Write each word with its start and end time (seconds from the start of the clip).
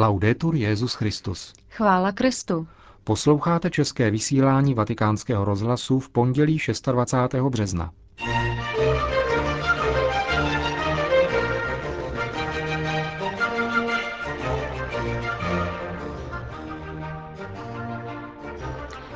Laudetur 0.00 0.54
Jezus 0.54 0.94
Christus. 0.94 1.52
Chvála 1.70 2.12
Kristu. 2.12 2.66
Posloucháte 3.04 3.70
české 3.70 4.10
vysílání 4.10 4.74
Vatikánského 4.74 5.44
rozhlasu 5.44 6.00
v 6.00 6.10
pondělí 6.10 6.58
26. 6.92 7.42
března. 7.42 7.92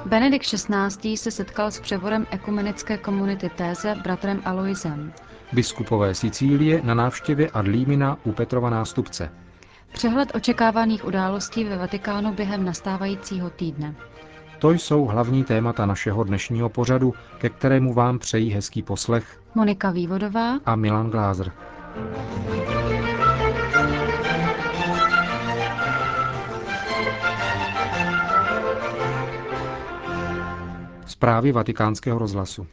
Benedikt 0.06 0.46
XVI. 0.46 1.16
se 1.16 1.30
setkal 1.30 1.70
s 1.70 1.80
převodem 1.80 2.26
ekumenické 2.30 2.98
komunity 2.98 3.48
Téze 3.48 3.94
bratrem 4.02 4.42
Aloisem. 4.44 5.12
Biskupové 5.52 6.14
Sicílie 6.14 6.80
na 6.84 6.94
návštěvě 6.94 7.50
Adlímina 7.50 8.18
u 8.24 8.32
Petrova 8.32 8.70
nástupce. 8.70 9.30
Přehled 9.92 10.34
očekávaných 10.34 11.04
událostí 11.04 11.64
ve 11.64 11.76
Vatikánu 11.78 12.32
během 12.34 12.64
nastávajícího 12.64 13.50
týdne. 13.50 13.94
To 14.58 14.70
jsou 14.70 15.04
hlavní 15.04 15.44
témata 15.44 15.86
našeho 15.86 16.24
dnešního 16.24 16.68
pořadu, 16.68 17.14
ke 17.38 17.48
kterému 17.48 17.94
vám 17.94 18.18
přejí 18.18 18.50
hezký 18.50 18.82
poslech 18.82 19.40
Monika 19.54 19.90
Vývodová 19.90 20.58
a 20.66 20.76
Milan 20.76 21.10
Glázer. 21.10 21.52
Zprávy 31.06 31.52
vatikánského 31.52 32.18
rozhlasu. 32.18 32.66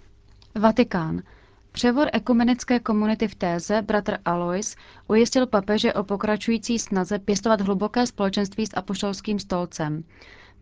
Vatikán. 0.59 1.21
Převor 1.79 2.09
ekumenické 2.13 2.79
komunity 2.79 3.27
v 3.27 3.35
Téze, 3.35 3.81
bratr 3.81 4.17
Alois, 4.25 4.75
ujistil 5.07 5.47
papeže 5.47 5.93
o 5.93 6.03
pokračující 6.03 6.79
snaze 6.79 7.19
pěstovat 7.19 7.61
hluboké 7.61 8.07
společenství 8.07 8.65
s 8.65 8.77
apoštolským 8.77 9.39
stolcem. 9.39 10.03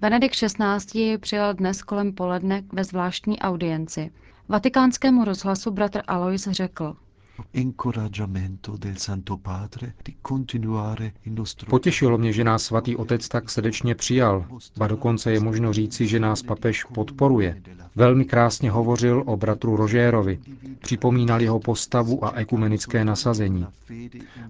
Benedikt 0.02 0.36
XVI. 0.36 1.00
ji 1.00 1.18
přijal 1.18 1.54
dnes 1.54 1.84
kolem 1.84 2.14
poledne 2.14 2.64
ve 2.74 2.84
zvláštní 2.84 3.40
audienci. 3.40 4.12
Vatikánskému 4.50 5.26
rozhlasu 5.26 5.72
bratr 5.72 6.02
Alois 6.08 6.48
řekl. 6.52 6.96
Potěšilo 11.70 12.18
mě, 12.18 12.34
že 12.34 12.44
nás 12.44 12.64
svatý 12.64 12.96
otec 12.96 13.28
tak 13.28 13.50
srdečně 13.50 13.96
přijal, 13.96 14.46
ba 14.78 14.88
dokonce 14.88 15.32
je 15.32 15.40
možno 15.40 15.74
říci, 15.74 16.08
že 16.08 16.20
nás 16.20 16.44
papež 16.44 16.84
podporuje. 16.84 17.62
Velmi 17.96 18.26
krásně 18.26 18.72
hovořil 18.72 19.24
o 19.26 19.38
bratru 19.38 19.76
Rožérovi, 19.76 20.40
připomínal 20.80 21.42
jeho 21.42 21.60
postavu 21.60 22.26
a 22.26 22.32
ekumenické 22.32 23.06
nasazení. 23.06 23.66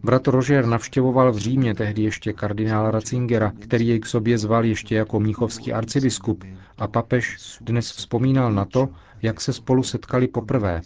Bratr 0.04 0.32
Rožér 0.32 0.66
navštěvoval 0.66 1.32
v 1.32 1.38
Římě 1.38 1.76
tehdy 1.76 2.02
ještě 2.02 2.34
kardinála 2.34 2.92
Ratzingera, 2.92 3.54
který 3.60 3.88
jej 3.88 4.00
k 4.00 4.06
sobě 4.06 4.38
zval 4.38 4.66
ještě 4.66 4.96
jako 4.96 5.20
mnichovský 5.20 5.74
arcibiskup 5.74 6.44
a 6.78 6.88
papež 6.88 7.38
dnes 7.62 7.92
vzpomínal 7.92 8.52
na 8.52 8.66
to, 8.66 8.90
jak 9.22 9.42
se 9.42 9.54
spolu 9.54 9.84
setkali 9.84 10.28
poprvé. 10.28 10.82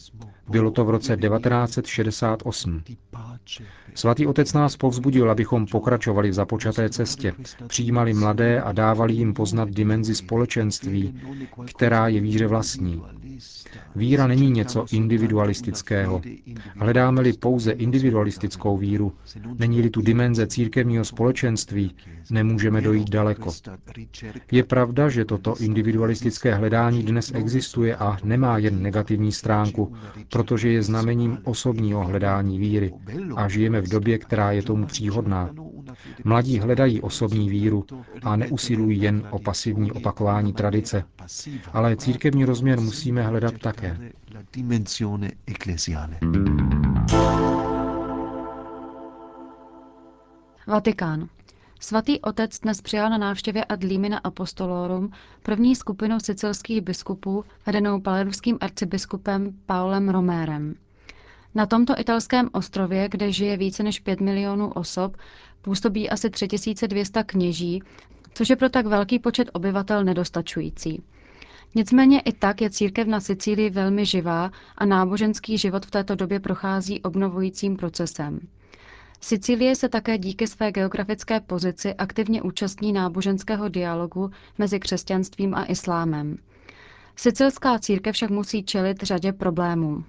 Bylo 0.52 0.72
to 0.72 0.86
v 0.86 0.90
roce 0.90 1.18
1968. 1.18 2.84
Svatý 3.96 4.28
otec 4.28 4.54
nás 4.54 4.78
povzbudil, 4.78 5.32
abychom 5.32 5.66
pokračovali 5.66 6.30
v 6.30 6.34
započaté 6.34 6.90
cestě, 6.90 7.34
přijímali 7.68 8.14
mladé 8.14 8.62
a 8.62 8.72
dávali 8.72 9.14
jim 9.14 9.34
poznat 9.34 9.70
dimenzi 9.70 10.16
společenství, 10.16 11.22
která 11.76 12.08
je 12.08 12.22
víře 12.22 12.48
vlastní. 12.48 13.02
Víra 13.96 14.28
není 14.28 14.52
něco 14.52 14.86
individualistického. 14.92 16.22
Hledáme-li 16.76 17.34
pouze 17.34 17.72
individualistickou 17.72 18.78
víru, 18.78 19.14
není-li 19.60 19.90
tu 19.90 20.02
dimenze 20.02 20.48
církevního 20.48 21.06
společenství, 21.06 21.96
nemůžeme 22.30 22.82
dojít 22.82 23.10
daleko. 23.10 23.52
Je 24.52 24.64
pravda, 24.64 25.10
že 25.10 25.26
toto 25.26 25.56
individualistické 25.60 26.56
hledání 26.56 27.04
dnes 27.04 27.32
existuje 27.36 27.96
a 27.96 28.18
nemá 28.24 28.58
jen 28.58 28.82
negativní 28.82 29.32
stránku, 29.32 29.94
protože 30.30 30.70
je 30.70 30.84
znamením 30.84 31.38
osobního 31.44 32.04
hledání 32.06 32.60
víry 32.60 32.94
a 33.36 33.50
žijeme 33.50 33.82
v 33.82 33.90
době, 33.90 34.18
která 34.18 34.52
je 34.52 34.62
tomu 34.62 34.86
příhodná. 34.86 35.50
Mladí 36.24 36.60
hledají 36.60 37.02
osobní 37.02 37.50
víru 37.50 37.86
a 38.24 38.36
neusilují 38.36 39.02
jen 39.02 39.28
o 39.32 39.40
pasivní 39.40 39.92
opakování 39.92 40.54
tradice, 40.54 41.04
ale 41.74 41.96
církevní 41.96 42.46
rozměr 42.46 42.80
musíme 42.80 43.24
hledat 43.32 43.58
také. 43.58 43.98
Vatikán. 50.68 51.28
Svatý 51.80 52.22
otec 52.22 52.60
dnes 52.60 52.82
přijal 52.82 53.10
na 53.10 53.18
návštěvě 53.18 53.66
ad 53.66 53.84
limina 53.84 54.18
apostolorum 54.18 55.12
první 55.44 55.76
skupinu 55.76 56.20
sicilských 56.20 56.82
biskupů 56.82 57.46
vedenou 57.66 58.02
palermským 58.02 58.58
arcibiskupem 58.62 59.54
Paulem 59.66 60.10
Romérem. 60.10 60.76
Na 61.56 61.66
tomto 61.66 61.94
italském 62.00 62.50
ostrově, 62.54 63.10
kde 63.10 63.32
žije 63.32 63.58
více 63.58 63.84
než 63.84 64.00
5 64.00 64.22
milionů 64.22 64.72
osob, 64.72 65.18
působí 65.62 66.10
asi 66.10 66.30
3200 66.30 67.24
kněží, 67.24 67.84
což 68.34 68.50
je 68.50 68.56
pro 68.56 68.70
tak 68.70 68.86
velký 68.86 69.20
počet 69.20 69.50
obyvatel 69.54 70.04
nedostačující. 70.04 71.04
Nicméně 71.76 72.20
i 72.20 72.32
tak 72.34 72.62
je 72.62 72.70
církev 72.70 73.08
na 73.08 73.20
Sicílii 73.20 73.70
velmi 73.70 74.06
živá 74.06 74.52
a 74.78 74.86
náboženský 74.86 75.58
život 75.58 75.86
v 75.86 75.92
této 75.92 76.16
době 76.16 76.40
prochází 76.40 77.02
obnovujícím 77.02 77.78
procesem. 77.78 78.40
Sicílie 79.22 79.76
se 79.76 79.90
také 79.90 80.18
díky 80.18 80.48
své 80.48 80.72
geografické 80.72 81.40
pozici 81.40 81.94
aktivně 81.94 82.42
účastní 82.42 82.94
náboženského 82.94 83.70
dialogu 83.70 84.32
mezi 84.58 84.80
křesťanstvím 84.80 85.56
a 85.56 85.66
islámem. 85.66 86.38
Sicilská 87.16 87.80
církev 87.80 88.16
však 88.16 88.30
musí 88.30 88.64
čelit 88.64 89.04
řadě 89.04 89.34
problémů. 89.34 90.04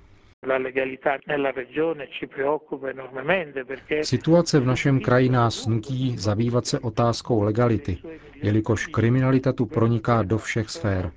Situace 4.03 4.61
v 4.61 4.67
našem 4.67 5.01
kraji 5.01 5.28
nás 5.28 5.67
nutí 5.67 6.19
zabývat 6.19 6.67
se 6.67 6.78
otázkou 6.78 7.43
legality, 7.43 7.99
jelikož 8.34 8.87
kriminalita 8.87 9.53
tu 9.53 9.67
proniká 9.67 10.22
do 10.22 10.39
všech 10.39 10.71
sfér. 10.71 11.12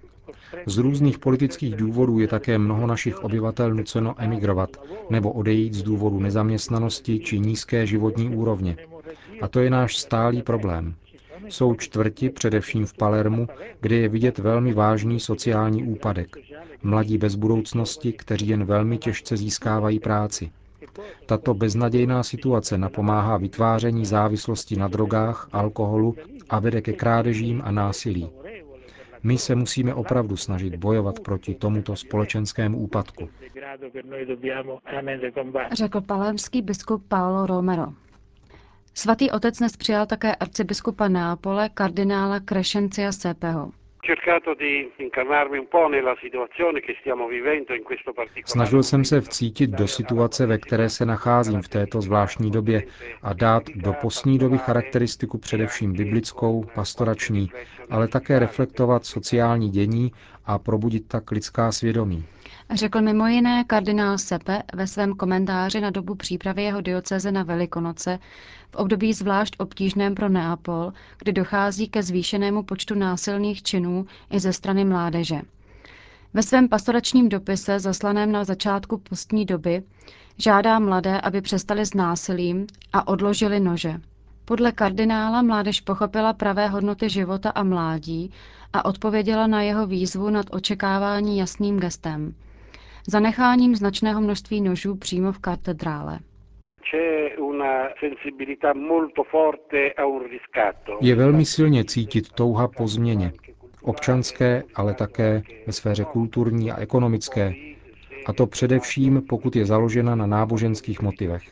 Z 0.65 0.77
různých 0.77 1.19
politických 1.19 1.75
důvodů 1.75 2.19
je 2.19 2.27
také 2.27 2.57
mnoho 2.57 2.87
našich 2.87 3.23
obyvatel 3.23 3.73
nuceno 3.73 4.15
emigrovat 4.17 4.69
nebo 5.09 5.31
odejít 5.31 5.73
z 5.73 5.83
důvodu 5.83 6.19
nezaměstnanosti 6.19 7.19
či 7.19 7.39
nízké 7.39 7.87
životní 7.87 8.29
úrovně. 8.35 8.77
A 9.41 9.47
to 9.47 9.59
je 9.59 9.69
náš 9.69 9.97
stálý 9.97 10.41
problém. 10.41 10.95
Jsou 11.49 11.73
čtvrti, 11.75 12.29
především 12.29 12.85
v 12.85 12.93
Palermu, 12.93 13.47
kde 13.81 13.95
je 13.95 14.09
vidět 14.09 14.37
velmi 14.39 14.73
vážný 14.73 15.19
sociální 15.19 15.83
úpadek. 15.83 16.35
Mladí 16.83 17.17
bez 17.17 17.35
budoucnosti, 17.35 18.13
kteří 18.13 18.47
jen 18.47 18.65
velmi 18.65 18.97
těžce 18.97 19.37
získávají 19.37 19.99
práci. 19.99 20.51
Tato 21.25 21.53
beznadějná 21.53 22.23
situace 22.23 22.77
napomáhá 22.77 23.37
vytváření 23.37 24.05
závislosti 24.05 24.75
na 24.75 24.87
drogách, 24.87 25.49
alkoholu 25.51 26.15
a 26.49 26.59
vede 26.59 26.81
ke 26.81 26.93
krádežím 26.93 27.61
a 27.65 27.71
násilí. 27.71 28.29
My 29.25 29.37
se 29.37 29.55
musíme 29.55 29.93
opravdu 29.93 30.37
snažit 30.37 30.75
bojovat 30.75 31.19
proti 31.19 31.55
tomuto 31.55 31.95
společenskému 31.95 32.77
úpadku. 32.77 33.29
Řekl 35.71 36.01
palermský 36.01 36.61
biskup 36.61 37.07
Paolo 37.07 37.45
Romero. 37.45 37.85
Svatý 38.93 39.31
otec 39.31 39.57
dnes 39.57 39.77
přijal 39.77 40.05
také 40.05 40.35
arcibiskupa 40.35 41.07
Neapole 41.07 41.69
kardinála 41.69 42.39
Crescencia 42.39 43.11
Sepeho. 43.11 43.71
Snažil 48.45 48.83
jsem 48.83 49.05
se 49.05 49.21
vcítit 49.21 49.69
do 49.69 49.87
situace, 49.87 50.45
ve 50.45 50.57
které 50.57 50.89
se 50.89 51.05
nacházím 51.05 51.61
v 51.61 51.67
této 51.67 52.01
zvláštní 52.01 52.51
době 52.51 52.83
a 53.21 53.33
dát 53.33 53.63
do 53.75 53.93
postní 53.93 54.39
doby 54.39 54.57
charakteristiku 54.57 55.37
především 55.37 55.93
biblickou, 55.93 56.65
pastorační, 56.75 57.49
ale 57.89 58.07
také 58.07 58.39
reflektovat 58.39 59.05
sociální 59.05 59.69
dění 59.69 60.11
a 60.45 60.59
probudit 60.59 61.07
tak 61.07 61.31
lidská 61.31 61.71
svědomí. 61.71 62.25
Řekl 62.73 63.01
mimo 63.01 63.27
jiné 63.27 63.63
kardinál 63.63 64.17
Sepe 64.17 64.63
ve 64.73 64.87
svém 64.87 65.13
komentáři 65.13 65.81
na 65.81 65.89
dobu 65.89 66.15
přípravy 66.15 66.63
jeho 66.63 66.81
dioceze 66.81 67.31
na 67.31 67.43
Velikonoce 67.43 68.19
v 68.71 68.75
období 68.75 69.13
zvlášť 69.13 69.55
obtížném 69.59 70.15
pro 70.15 70.29
Neapol, 70.29 70.93
kdy 71.17 71.33
dochází 71.33 71.87
ke 71.87 72.03
zvýšenému 72.03 72.63
počtu 72.63 72.95
násilných 72.95 73.63
činů 73.63 74.05
i 74.31 74.39
ze 74.39 74.53
strany 74.53 74.85
mládeže. 74.85 75.41
Ve 76.33 76.43
svém 76.43 76.69
pastoračním 76.69 77.29
dopise, 77.29 77.79
zaslaném 77.79 78.31
na 78.31 78.43
začátku 78.43 78.97
postní 78.97 79.45
doby, 79.45 79.83
žádá 80.37 80.79
mladé, 80.79 81.21
aby 81.21 81.41
přestali 81.41 81.85
s 81.85 81.93
násilím 81.93 82.67
a 82.93 83.07
odložili 83.07 83.59
nože. 83.59 84.01
Podle 84.47 84.71
kardinála 84.71 85.41
mládež 85.41 85.81
pochopila 85.81 86.33
pravé 86.33 86.67
hodnoty 86.67 87.09
života 87.09 87.49
a 87.49 87.63
mládí 87.63 88.31
a 88.73 88.85
odpověděla 88.85 89.47
na 89.47 89.61
jeho 89.61 89.87
výzvu 89.87 90.29
nad 90.29 90.45
očekávání 90.51 91.37
jasným 91.37 91.79
gestem. 91.79 92.35
Zanecháním 93.07 93.75
značného 93.75 94.21
množství 94.21 94.61
nožů 94.61 94.95
přímo 94.95 95.31
v 95.31 95.39
katedrále. 95.39 96.19
Je 101.01 101.15
velmi 101.15 101.45
silně 101.45 101.85
cítit 101.85 102.31
touha 102.31 102.67
po 102.67 102.87
změně. 102.87 103.31
Občanské, 103.81 104.63
ale 104.75 104.93
také 104.93 105.41
ve 105.67 105.73
sféře 105.73 106.05
kulturní 106.05 106.71
a 106.71 106.79
ekonomické. 106.79 107.53
A 108.25 108.33
to 108.33 108.47
především, 108.47 109.21
pokud 109.29 109.55
je 109.55 109.65
založena 109.65 110.15
na 110.15 110.25
náboženských 110.25 111.01
motivech 111.01 111.43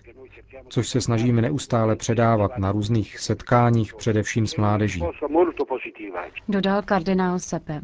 což 0.68 0.90
se 0.90 1.02
snažíme 1.02 1.42
neustále 1.42 1.96
předávat 1.96 2.58
na 2.58 2.72
různých 2.72 3.20
setkáních, 3.20 3.94
především 3.96 4.48
s 4.48 4.56
mládeží. 4.56 5.04
Dodal 6.50 6.82
kardinál 6.82 7.40
Sepe. 7.40 7.82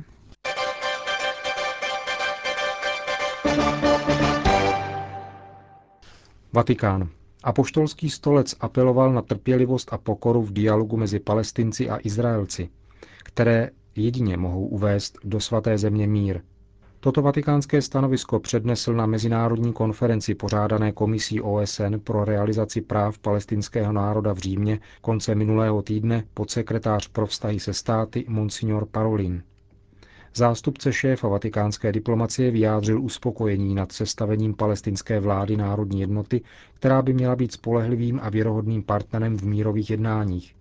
Vatikán. 6.54 7.10
Apoštolský 7.44 8.10
stolec 8.10 8.56
apeloval 8.60 9.14
na 9.14 9.22
trpělivost 9.22 9.94
a 9.94 9.98
pokoru 9.98 10.42
v 10.42 10.54
dialogu 10.54 10.98
mezi 10.98 11.20
Palestinci 11.20 11.90
a 11.90 11.98
Izraelci, 12.04 12.70
které 13.24 13.70
jedině 13.96 14.38
mohou 14.38 14.66
uvést 14.68 15.18
do 15.24 15.40
svaté 15.40 15.78
země 15.78 16.08
mír. 16.08 16.42
Toto 17.02 17.22
vatikánské 17.22 17.82
stanovisko 17.82 18.40
přednesl 18.40 18.94
na 18.94 19.06
mezinárodní 19.06 19.74
konferenci 19.74 20.36
pořádané 20.36 20.92
komisí 20.92 21.42
OSN 21.42 21.96
pro 22.04 22.26
realizaci 22.26 22.82
práv 22.82 23.20
palestinského 23.20 23.94
národa 23.94 24.34
v 24.34 24.38
Římě 24.38 24.80
konce 25.02 25.36
minulého 25.36 25.82
týdne 25.82 26.24
podsekretář 26.34 27.08
pro 27.08 27.28
vztahy 27.28 27.60
se 27.60 27.74
státy 27.74 28.26
Monsignor 28.28 28.86
Parolin. 28.86 29.44
Zástupce 30.36 30.94
šéfa 30.94 31.28
vatikánské 31.28 31.92
diplomacie 31.92 32.52
vyjádřil 32.52 33.02
uspokojení 33.02 33.76
nad 33.76 33.92
sestavením 33.92 34.54
palestinské 34.54 35.20
vlády 35.20 35.58
národní 35.58 36.02
jednoty, 36.02 36.42
která 36.74 37.02
by 37.02 37.14
měla 37.14 37.36
být 37.36 37.52
spolehlivým 37.54 38.20
a 38.24 38.30
věrohodným 38.30 38.84
partnerem 38.84 39.38
v 39.38 39.44
mírových 39.44 39.90
jednáních. 39.90 40.56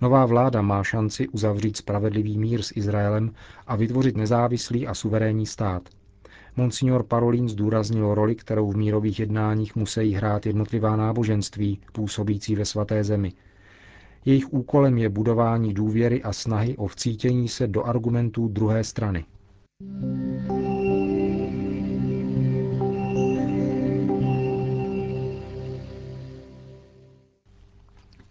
Nová 0.00 0.26
vláda 0.26 0.62
má 0.62 0.84
šanci 0.84 1.28
uzavřít 1.28 1.76
spravedlivý 1.76 2.38
mír 2.38 2.62
s 2.62 2.76
Izraelem 2.76 3.32
a 3.66 3.76
vytvořit 3.76 4.16
nezávislý 4.16 4.86
a 4.86 4.94
suverénní 4.94 5.46
stát. 5.46 5.88
Monsignor 6.56 7.02
Parolin 7.02 7.48
zdůraznil 7.48 8.14
roli, 8.14 8.34
kterou 8.34 8.70
v 8.70 8.76
mírových 8.76 9.20
jednáních 9.20 9.76
musí 9.76 10.12
hrát 10.12 10.46
jednotlivá 10.46 10.96
náboženství 10.96 11.80
působící 11.92 12.54
ve 12.54 12.64
svaté 12.64 13.04
zemi. 13.04 13.32
Jejich 14.24 14.52
úkolem 14.52 14.98
je 14.98 15.08
budování 15.08 15.74
důvěry 15.74 16.22
a 16.22 16.32
snahy 16.32 16.76
o 16.76 16.86
vcítění 16.86 17.48
se 17.48 17.66
do 17.66 17.84
argumentů 17.84 18.48
druhé 18.48 18.84
strany. 18.84 19.24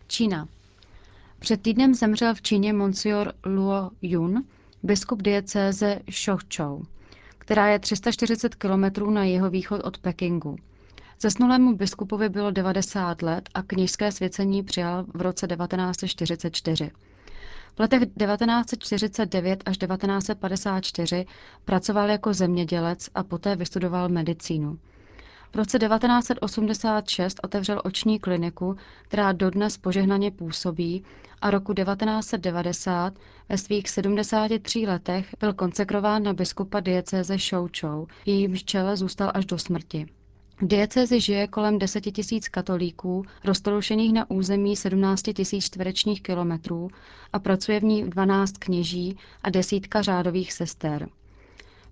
Čína. 0.08 0.48
Před 1.46 1.62
týdnem 1.62 1.94
zemřel 1.94 2.36
v 2.36 2.42
Číně 2.42 2.74
monsior 2.74 3.34
Luo 3.46 3.92
Yun, 4.02 4.44
biskup 4.84 5.22
diecéze 5.22 6.00
Shochou, 6.12 6.84
která 7.38 7.68
je 7.68 7.80
340 7.80 8.56
kilometrů 8.56 9.10
na 9.12 9.24
jeho 9.24 9.50
východ 9.50 9.82
od 9.84 9.98
Pekingu. 9.98 10.56
Zesnulému 11.22 11.76
biskupovi 11.76 12.30
bylo 12.30 12.52
90 12.52 13.22
let 13.22 13.50
a 13.54 13.64
kněžské 13.64 14.12
svěcení 14.12 14.64
přijal 14.64 15.06
v 15.14 15.22
roce 15.22 15.48
1944. 15.48 16.92
V 17.76 17.80
letech 17.80 18.00
1949 18.00 19.64
až 19.66 19.78
1954 19.78 21.26
pracoval 21.66 22.10
jako 22.10 22.34
zemědělec 22.34 23.10
a 23.16 23.24
poté 23.24 23.56
vystudoval 23.56 24.10
medicínu. 24.10 24.80
V 25.56 25.58
roce 25.58 25.80
1986 25.80 27.40
otevřel 27.44 27.82
oční 27.84 28.20
kliniku, 28.20 28.76
která 29.04 29.32
dodnes 29.32 29.78
požehnaně 29.78 30.32
působí 30.32 31.04
a 31.42 31.52
roku 31.52 31.74
1990 31.74 33.14
ve 33.50 33.58
svých 33.58 33.90
73 33.90 34.80
letech 34.88 35.36
byl 35.40 35.54
konsekrován 35.54 36.24
na 36.24 36.34
biskupa 36.34 36.80
diecéze 36.80 37.38
Shouchou, 37.38 38.08
jejímž 38.26 38.64
čele 38.64 38.98
zůstal 38.98 39.32
až 39.34 39.46
do 39.46 39.58
smrti. 39.58 40.06
V 40.62 40.68
diecezi 40.68 41.20
žije 41.22 41.48
kolem 41.48 41.80
10 41.80 42.02
tisíc 42.02 42.50
katolíků, 42.50 43.26
roztroušených 43.44 44.14
na 44.14 44.30
území 44.30 44.76
17 44.76 45.22
tisíc 45.36 45.66
čtverečních 45.66 46.22
kilometrů 46.22 46.88
a 47.34 47.40
pracuje 47.40 47.80
v 47.80 47.84
ní 47.84 48.04
12 48.10 48.58
kněží 48.58 49.18
a 49.44 49.50
desítka 49.50 50.02
řádových 50.02 50.54
sester. 50.54 51.10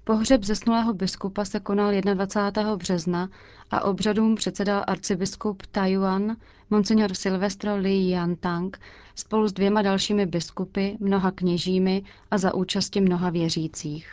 Pohřeb 0.06 0.44
zesnulého 0.44 0.94
biskupa 0.94 1.46
se 1.46 1.60
konal 1.60 1.92
21. 2.14 2.76
března 2.76 3.30
a 3.72 3.84
obřadům 3.84 4.36
předsedal 4.36 4.84
arcibiskup 4.88 5.64
Taiyuan, 5.72 6.36
monsignor 6.70 7.14
Silvestro 7.14 7.76
Li 7.76 8.10
Yantang, 8.10 8.80
spolu 9.16 9.48
s 9.48 9.54
dvěma 9.54 9.82
dalšími 9.82 10.26
biskupy, 10.26 10.90
mnoha 11.00 11.32
kněžími 11.32 12.04
a 12.32 12.38
za 12.38 12.54
účasti 12.54 13.02
mnoha 13.02 13.30
věřících. 13.30 14.08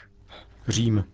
Řím. 0.69 1.05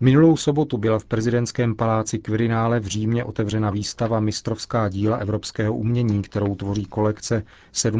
Minulou 0.00 0.36
sobotu 0.36 0.78
byla 0.78 0.98
v 0.98 1.04
prezidentském 1.04 1.74
paláci 1.74 2.18
Quirinále 2.18 2.80
v 2.80 2.86
Římě 2.86 3.24
otevřena 3.24 3.70
výstava 3.70 4.20
Mistrovská 4.20 4.88
díla 4.88 5.16
evropského 5.16 5.74
umění, 5.74 6.22
kterou 6.22 6.54
tvoří 6.54 6.84
kolekce 6.84 7.42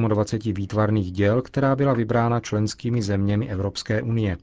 27 0.08 0.55
výtvarných 0.55 1.12
děl, 1.12 1.43
která 1.43 1.76
byla 1.76 1.93
vybrána 1.93 2.41
členskými 2.41 3.03
zeměmi 3.03 3.49
Evropské 3.49 4.03
unie. 4.03 4.37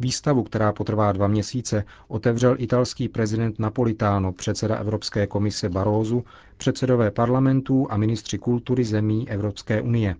Výstavu, 0.00 0.42
která 0.42 0.72
potrvá 0.72 1.12
dva 1.12 1.26
měsíce, 1.28 1.84
otevřel 2.08 2.56
italský 2.58 3.08
prezident 3.08 3.58
Napolitano, 3.58 4.32
předseda 4.32 4.76
Evropské 4.76 5.26
komise 5.26 5.68
Barózu, 5.68 6.24
předsedové 6.56 7.10
parlamentů 7.10 7.86
a 7.90 7.96
ministři 7.96 8.38
kultury 8.38 8.84
zemí 8.84 9.28
Evropské 9.30 9.82
unie. 9.82 10.16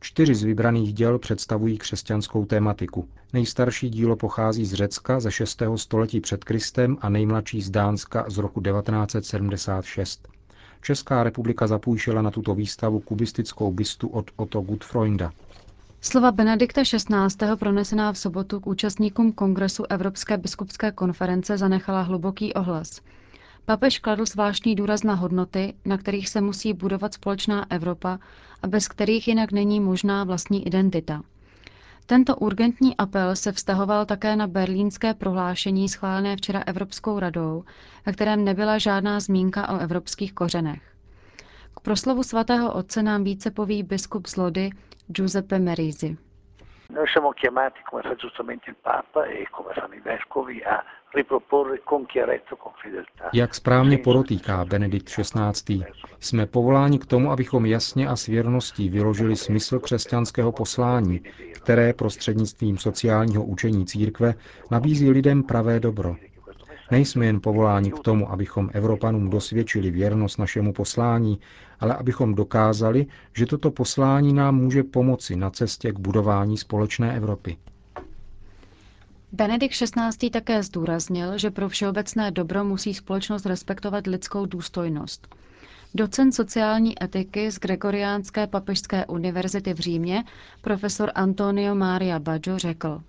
Čtyři 0.00 0.34
z 0.34 0.42
vybraných 0.42 0.94
děl 0.94 1.18
představují 1.18 1.78
křesťanskou 1.78 2.44
tématiku. 2.44 3.08
Nejstarší 3.32 3.90
dílo 3.90 4.16
pochází 4.16 4.64
z 4.66 4.74
Řecka 4.74 5.20
ze 5.20 5.30
6. 5.30 5.62
století 5.76 6.20
před 6.20 6.44
Kristem 6.44 6.96
a 7.00 7.08
nejmladší 7.08 7.62
z 7.62 7.70
Dánska 7.70 8.24
z 8.28 8.38
roku 8.38 8.60
1976. 8.60 10.28
Česká 10.82 11.22
republika 11.22 11.66
zapůjčila 11.66 12.22
na 12.22 12.30
tuto 12.30 12.54
výstavu 12.54 13.00
kubistickou 13.00 13.72
bystu 13.72 14.08
od 14.08 14.30
Otto 14.36 14.60
Gutfreunda. 14.60 15.32
Slova 16.02 16.32
Benedikta 16.32 16.82
XVI. 16.82 17.56
pronesená 17.58 18.12
v 18.12 18.18
sobotu 18.18 18.60
k 18.60 18.66
účastníkům 18.66 19.32
Kongresu 19.32 19.84
Evropské 19.90 20.36
biskupské 20.38 20.92
konference 20.92 21.58
zanechala 21.58 22.02
hluboký 22.02 22.54
ohlas. 22.54 23.00
Papež 23.64 23.98
kladl 23.98 24.24
zvláštní 24.26 24.74
důraz 24.74 25.02
na 25.02 25.14
hodnoty, 25.14 25.74
na 25.84 25.98
kterých 25.98 26.28
se 26.28 26.40
musí 26.40 26.72
budovat 26.72 27.14
společná 27.14 27.66
Evropa 27.70 28.18
a 28.62 28.66
bez 28.66 28.88
kterých 28.88 29.28
jinak 29.28 29.52
není 29.52 29.80
možná 29.80 30.24
vlastní 30.24 30.66
identita. 30.66 31.22
Tento 32.06 32.36
urgentní 32.36 32.96
apel 32.96 33.36
se 33.36 33.52
vztahoval 33.52 34.06
také 34.06 34.36
na 34.36 34.46
berlínské 34.46 35.14
prohlášení 35.14 35.88
schválené 35.88 36.36
včera 36.36 36.62
Evropskou 36.66 37.18
radou, 37.18 37.64
ve 38.06 38.12
kterém 38.12 38.44
nebyla 38.44 38.78
žádná 38.78 39.20
zmínka 39.20 39.68
o 39.68 39.78
evropských 39.78 40.32
kořenech. 40.32 40.82
K 41.76 41.80
proslovu 41.80 42.22
svatého 42.22 42.72
otce 42.72 43.02
nám 43.02 43.24
více 43.24 43.50
poví 43.50 43.82
biskup 43.82 44.26
z 44.26 44.36
Lody 44.36 44.70
Giuseppe 45.10 45.58
Merisi. 45.58 46.16
Noi 46.90 47.06
siamo 47.08 47.30
chiamati, 47.32 47.80
come 47.90 48.02
fa 48.02 48.14
giustamente 48.14 48.70
il 48.70 48.76
Papa 48.80 49.24
e 49.26 49.46
come 49.50 49.72
fanno 49.74 49.94
i 49.94 50.00
vescovi, 50.00 50.60
a 50.62 50.82
riproporre 51.12 51.80
con 51.84 52.06
chiarezza, 52.06 52.56
con 52.56 52.72
fedeltà. 52.82 53.30
Jak 53.32 53.54
správně 53.54 53.98
podotýká 53.98 54.64
Benedikt 54.64 55.08
XVI. 55.08 55.84
Jsme 56.20 56.46
povoláni 56.46 56.98
k 56.98 57.06
tomu, 57.06 57.30
abychom 57.30 57.66
jasně 57.66 58.08
a 58.08 58.16
s 58.16 58.26
věrností 58.26 58.88
vyložili 58.88 59.36
smysl 59.36 59.78
křesťanského 59.78 60.52
poslání, 60.52 61.20
které 61.52 61.92
prostřednictvím 61.92 62.78
sociálního 62.78 63.44
učení 63.44 63.86
církve 63.86 64.34
nabízí 64.70 65.10
lidem 65.10 65.42
pravé 65.42 65.80
dobro, 65.80 66.16
Nejsme 66.90 67.26
jen 67.26 67.40
povoláni 67.40 67.92
k 67.92 67.98
tomu, 67.98 68.30
abychom 68.32 68.70
Evropanům 68.72 69.30
dosvědčili 69.30 69.90
věrnost 69.90 70.38
našemu 70.38 70.72
poslání, 70.72 71.40
ale 71.80 71.94
abychom 71.94 72.34
dokázali, 72.34 73.06
že 73.36 73.46
toto 73.46 73.70
poslání 73.70 74.32
nám 74.32 74.56
může 74.56 74.82
pomoci 74.82 75.36
na 75.36 75.50
cestě 75.50 75.92
k 75.92 75.98
budování 75.98 76.56
společné 76.58 77.16
Evropy. 77.16 77.56
Benedikt 79.32 79.74
XVI. 79.74 80.30
také 80.30 80.62
zdůraznil, 80.62 81.38
že 81.38 81.50
pro 81.50 81.68
všeobecné 81.68 82.30
dobro 82.30 82.64
musí 82.64 82.94
společnost 82.94 83.46
respektovat 83.46 84.06
lidskou 84.06 84.46
důstojnost. 84.46 85.34
Docent 85.94 86.32
sociální 86.34 87.04
etiky 87.04 87.50
z 87.50 87.58
Gregoriánské 87.58 88.46
papežské 88.46 89.06
univerzity 89.06 89.74
v 89.74 89.78
Římě, 89.78 90.24
profesor 90.60 91.10
Antonio 91.14 91.74
Maria 91.74 92.18
Baggio 92.18 92.58
řekl. 92.58 93.00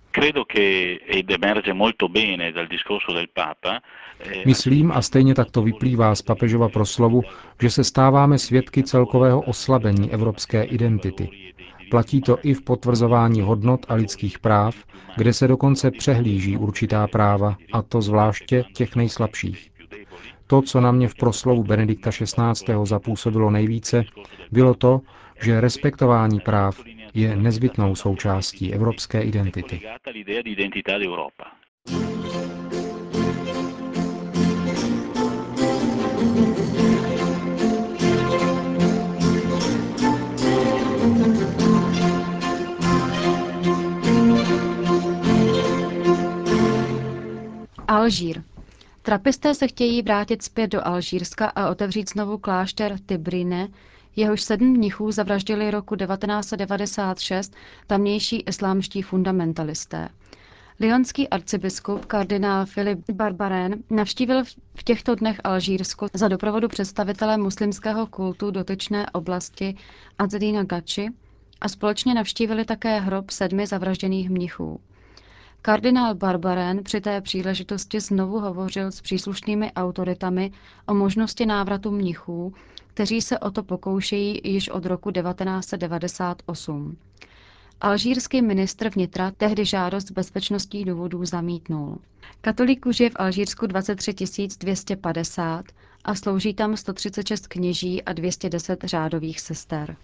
Eh, 4.20 4.42
Myslím, 4.46 4.92
a 4.92 5.02
stejně 5.02 5.34
tak 5.34 5.50
to 5.50 5.62
vyplývá 5.62 6.14
z 6.14 6.22
papežova 6.22 6.68
proslovu, 6.68 7.22
že 7.62 7.70
se 7.70 7.84
stáváme 7.84 8.38
svědky 8.38 8.82
celkového 8.82 9.40
oslabení 9.40 10.12
evropské 10.12 10.62
identity. 10.62 11.28
Platí 11.90 12.20
to 12.20 12.38
i 12.42 12.54
v 12.54 12.62
potvrzování 12.62 13.40
hodnot 13.40 13.86
a 13.88 13.94
lidských 13.94 14.38
práv, 14.38 14.74
kde 15.16 15.32
se 15.32 15.48
dokonce 15.48 15.90
přehlíží 15.90 16.56
určitá 16.56 17.06
práva, 17.06 17.56
a 17.72 17.82
to 17.82 18.02
zvláště 18.02 18.64
těch 18.74 18.96
nejslabších. 18.96 19.72
To, 20.46 20.62
co 20.62 20.80
na 20.80 20.92
mě 20.92 21.08
v 21.08 21.14
proslovu 21.14 21.62
Benedikta 21.62 22.10
XVI. 22.10 22.74
zapůsobilo 22.84 23.50
nejvíce, 23.50 24.04
bylo 24.52 24.74
to, 24.74 25.00
že 25.42 25.60
respektování 25.60 26.40
práv 26.40 26.80
je 27.14 27.36
nezbytnou 27.36 27.94
součástí 27.94 28.74
evropské 28.74 29.22
identity. 29.22 29.80
Alžír. 47.88 48.51
Trapisté 49.04 49.54
se 49.54 49.68
chtějí 49.68 50.02
vrátit 50.02 50.42
zpět 50.42 50.66
do 50.66 50.86
Alžírska 50.86 51.46
a 51.46 51.68
otevřít 51.70 52.10
znovu 52.10 52.38
klášter 52.38 52.96
Tibrine, 53.06 53.68
jehož 54.16 54.42
sedm 54.42 54.68
mnichů 54.68 55.12
zavraždili 55.12 55.70
roku 55.70 55.96
1996 55.96 57.54
tamnější 57.86 58.40
islámští 58.40 59.02
fundamentalisté. 59.02 60.08
Lyonský 60.80 61.28
arcibiskup 61.28 62.04
kardinál 62.06 62.66
Filip 62.66 63.10
Barbarén 63.12 63.74
navštívil 63.90 64.44
v 64.74 64.82
těchto 64.84 65.14
dnech 65.14 65.40
Alžírsko 65.44 66.06
za 66.14 66.28
doprovodu 66.28 66.68
představitele 66.68 67.36
muslimského 67.36 68.06
kultu 68.06 68.50
dotyčné 68.50 69.06
oblasti 69.10 69.76
Azedina 70.18 70.64
Gači 70.64 71.08
a 71.60 71.68
společně 71.68 72.14
navštívili 72.14 72.64
také 72.64 73.00
hrob 73.00 73.30
sedmi 73.30 73.66
zavražděných 73.66 74.30
mnichů. 74.30 74.80
Kardinál 75.64 76.14
Barbarén 76.14 76.84
při 76.84 77.00
té 77.00 77.20
příležitosti 77.20 78.00
znovu 78.00 78.40
hovořil 78.40 78.92
s 78.92 79.00
příslušnými 79.00 79.72
autoritami 79.72 80.52
o 80.86 80.94
možnosti 80.94 81.46
návratu 81.46 81.90
mnichů, 81.90 82.54
kteří 82.86 83.20
se 83.22 83.38
o 83.38 83.50
to 83.50 83.62
pokoušejí 83.62 84.40
již 84.44 84.68
od 84.68 84.86
roku 84.86 85.10
1998. 85.10 86.96
Alžírský 87.80 88.42
ministr 88.42 88.88
vnitra 88.94 89.30
tehdy 89.30 89.64
žádost 89.64 90.10
bezpečnostních 90.10 90.84
důvodů 90.86 91.24
zamítnul. 91.24 91.98
Katolíků 92.40 92.92
žije 92.92 93.10
v 93.10 93.16
Alžírsku 93.16 93.66
23 93.66 94.14
250 94.58 95.64
a 96.04 96.14
slouží 96.14 96.54
tam 96.54 96.76
136 96.76 97.46
kněží 97.46 98.02
a 98.02 98.12
210 98.12 98.84
řádových 98.84 99.40
sester. 99.40 99.96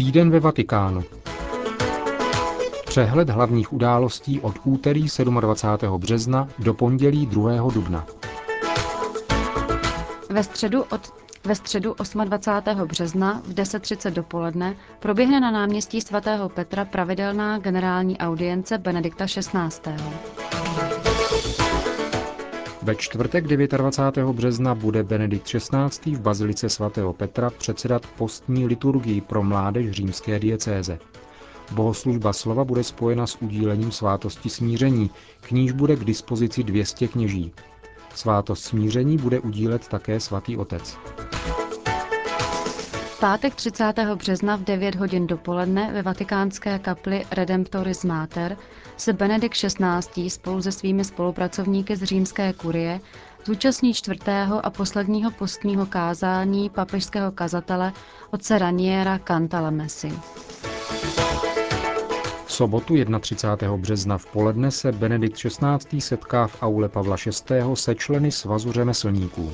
Týden 0.00 0.30
ve 0.30 0.40
Vatikánu. 0.40 1.04
Přehled 2.86 3.30
hlavních 3.30 3.72
událostí 3.72 4.40
od 4.40 4.54
úterý 4.64 5.06
27. 5.40 5.98
března 5.98 6.48
do 6.58 6.74
pondělí 6.74 7.26
2. 7.26 7.50
dubna. 7.74 8.06
Ve 10.30 10.44
středu 10.44 10.82
od 10.82 11.12
ve 11.44 11.54
středu 11.54 11.94
28. 12.24 12.86
března 12.86 13.42
v 13.44 13.48
10.30 13.54 14.10
dopoledne 14.10 14.76
proběhne 15.00 15.40
na 15.40 15.50
náměstí 15.50 16.00
svatého 16.00 16.48
Petra 16.48 16.84
pravidelná 16.84 17.58
generální 17.58 18.18
audience 18.18 18.78
Benedikta 18.78 19.26
XVI. 19.26 20.59
Ve 22.82 22.96
čtvrtek 22.96 23.46
29. 23.46 24.32
března 24.32 24.74
bude 24.74 25.02
Benedikt 25.02 25.44
XVI. 25.46 26.14
v 26.14 26.20
Bazilice 26.20 26.68
svatého 26.68 27.12
Petra 27.12 27.50
předsedat 27.50 28.06
postní 28.06 28.66
liturgii 28.66 29.20
pro 29.20 29.42
mládež 29.42 29.90
římské 29.90 30.38
diecéze. 30.38 30.98
Bohoslužba 31.72 32.32
slova 32.32 32.64
bude 32.64 32.84
spojena 32.84 33.26
s 33.26 33.42
udílením 33.42 33.92
svátosti 33.92 34.48
smíření, 34.48 35.10
k 35.40 35.50
níž 35.50 35.72
bude 35.72 35.96
k 35.96 36.04
dispozici 36.04 36.62
200 36.62 37.08
kněží. 37.08 37.52
Svátost 38.14 38.64
smíření 38.64 39.18
bude 39.18 39.40
udílet 39.40 39.88
také 39.88 40.20
svatý 40.20 40.56
otec. 40.56 40.98
Pátek 43.20 43.54
30. 43.54 43.92
března 44.14 44.56
v 44.56 44.60
9 44.60 44.94
hodin 44.94 45.26
dopoledne 45.26 45.90
ve 45.92 46.02
vatikánské 46.02 46.78
kapli 46.78 47.24
Redemptoris 47.30 48.04
Mater 48.04 48.56
se 48.96 49.12
Benedikt 49.12 49.56
XVI. 49.56 50.30
spolu 50.30 50.62
se 50.62 50.72
svými 50.72 51.04
spolupracovníky 51.04 51.96
z 51.96 52.02
římské 52.02 52.52
kurie 52.52 53.00
zúčastní 53.44 53.94
čtvrtého 53.94 54.66
a 54.66 54.70
posledního 54.70 55.30
postního 55.30 55.86
kázání 55.86 56.70
papežského 56.70 57.32
kazatele 57.32 57.92
otce 58.30 58.58
Raniera 58.58 59.18
Cantalamesi. 59.18 60.12
V 62.46 62.52
sobotu 62.52 62.94
31. 63.20 63.76
března 63.76 64.18
v 64.18 64.26
poledne 64.26 64.70
se 64.70 64.92
Benedikt 64.92 65.36
XVI. 65.36 66.00
setká 66.00 66.46
v 66.46 66.62
aule 66.62 66.88
Pavla 66.88 67.16
VI. 67.26 67.62
se 67.74 67.94
členy 67.94 68.32
Svazu 68.32 68.72
řemeslníků. 68.72 69.52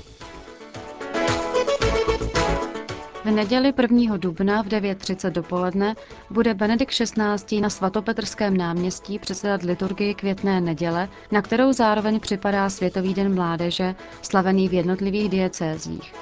V 3.27 3.31
neděli 3.31 3.75
1. 3.83 4.17
dubna 4.17 4.63
v 4.63 4.67
9.30 4.67 5.31
dopoledne 5.31 5.95
bude 6.31 6.55
Benedikt 6.55 6.93
XVI. 6.93 7.61
na 7.61 7.71
svatopetrském 7.71 8.57
náměstí 8.57 9.19
předsedat 9.19 9.63
liturgii 9.63 10.15
květné 10.15 10.61
neděle, 10.61 11.09
na 11.33 11.43
kterou 11.43 11.73
zároveň 11.73 12.21
připadá 12.21 12.71
Světový 12.71 13.15
den 13.15 13.35
mládeže, 13.35 13.95
slavený 14.23 14.69
v 14.69 14.73
jednotlivých 14.73 15.29
diecézích. 15.29 16.15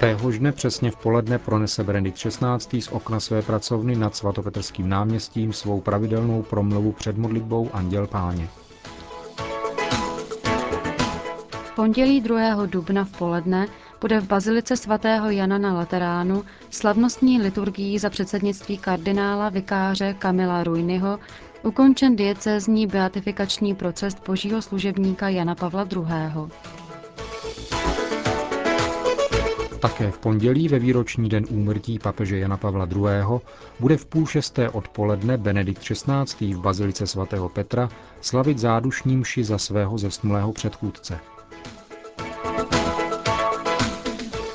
Téhož 0.00 0.38
dne 0.38 0.52
přesně 0.52 0.90
v 0.90 0.96
poledne 0.96 1.38
pronese 1.38 1.84
Benedikt 1.84 2.18
XVI. 2.18 2.80
z 2.80 2.88
okna 2.88 3.20
své 3.20 3.42
pracovny 3.42 3.96
nad 3.96 4.16
svatopetrským 4.16 4.88
náměstím 4.88 5.52
svou 5.52 5.80
pravidelnou 5.80 6.42
promluvu 6.42 6.92
před 6.92 7.18
modlitbou 7.18 7.70
Anděl 7.72 8.06
Páně. 8.06 8.48
V 11.52 11.76
pondělí 11.76 12.20
2. 12.20 12.66
dubna 12.66 13.04
v 13.04 13.18
poledne 13.18 13.66
bude 14.00 14.20
v 14.20 14.26
bazilice 14.26 14.76
svatého 14.76 15.30
Jana 15.30 15.58
na 15.58 15.74
Lateránu 15.74 16.44
slavnostní 16.70 17.40
liturgií 17.42 17.98
za 17.98 18.10
předsednictví 18.10 18.78
kardinála 18.78 19.48
vikáře 19.48 20.14
Kamila 20.18 20.64
Rujnyho 20.64 21.18
ukončen 21.62 22.16
diecézní 22.16 22.86
beatifikační 22.86 23.74
proces 23.74 24.14
božího 24.26 24.62
služebníka 24.62 25.28
Jana 25.28 25.54
Pavla 25.54 25.86
II. 25.92 26.50
Také 29.80 30.10
v 30.10 30.18
pondělí 30.18 30.68
ve 30.68 30.78
výroční 30.78 31.28
den 31.28 31.44
úmrtí 31.50 31.98
papeže 31.98 32.38
Jana 32.38 32.56
Pavla 32.56 32.88
II. 32.96 33.40
bude 33.80 33.96
v 33.96 34.06
půl 34.06 34.26
šesté 34.26 34.68
odpoledne 34.70 35.36
Benedikt 35.36 35.82
XVI. 35.82 36.54
v 36.54 36.60
bazilice 36.60 37.06
svatého 37.06 37.48
Petra 37.48 37.88
slavit 38.20 38.58
zádušní 38.58 39.16
mši 39.16 39.44
za 39.44 39.58
svého 39.58 39.98
zesnulého 39.98 40.52
předchůdce. 40.52 41.18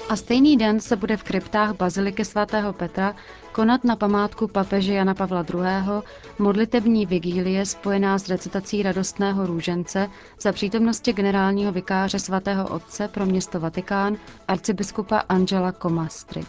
A 0.09 0.15
stejný 0.15 0.57
den 0.57 0.79
se 0.79 0.95
bude 0.95 1.17
v 1.17 1.23
kryptách 1.23 1.75
Baziliky 1.75 2.25
svatého 2.25 2.73
Petra 2.73 3.15
konat 3.51 3.83
na 3.83 3.95
památku 3.95 4.47
papeže 4.47 4.93
Jana 4.93 5.13
Pavla 5.13 5.45
II. 5.53 6.01
modlitební 6.39 7.05
vigílie 7.05 7.65
spojená 7.65 8.19
s 8.19 8.29
recitací 8.29 8.83
radostného 8.83 9.45
růžence 9.45 10.09
za 10.41 10.51
přítomnosti 10.51 11.13
generálního 11.13 11.71
vikáře 11.71 12.19
svatého 12.19 12.67
otce 12.67 13.07
pro 13.07 13.25
město 13.25 13.59
Vatikán 13.59 14.17
arcibiskupa 14.47 15.17
Angela 15.17 15.71
Comastry. 15.71 16.41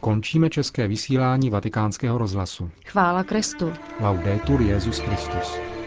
Končíme 0.00 0.50
české 0.50 0.88
vysílání 0.88 1.50
vatikánského 1.50 2.18
rozhlasu. 2.18 2.70
Chvála 2.86 3.24
Kristu. 3.24 3.72
Laudetur 4.00 4.60
Jezus 4.60 4.98
Christus. 4.98 5.77